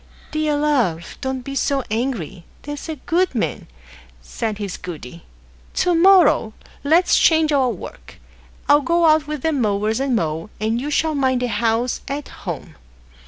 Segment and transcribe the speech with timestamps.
[0.31, 3.67] "Dear love, don't be so angry; there's a good man,"
[4.19, 5.25] said his goody;
[5.75, 8.15] "to morrow let's change our work.
[8.67, 12.29] I'll go out with the mowers and mow, and you shall mind the house at
[12.29, 12.77] home."